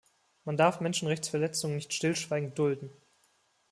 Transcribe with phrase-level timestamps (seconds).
[0.45, 2.89] Man darf Menschenrechtsverletzungen nicht stillschweigend dulden.